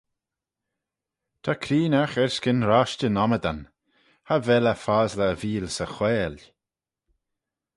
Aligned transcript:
"Ta 1.43 1.53
creenaght 1.63 2.17
erskyn 2.23 2.65
roshtyn 2.69 3.19
ommydan; 3.23 3.59
cha 4.27 4.35
vel 4.45 4.65
eh 4.73 4.81
fosley 4.85 5.31
e 5.33 5.37
veeal 5.41 5.67
'sy 5.73 5.87
whaiyll." 5.95 6.39